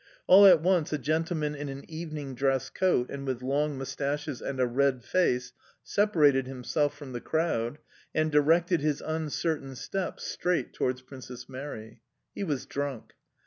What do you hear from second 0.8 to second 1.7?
a gentleman in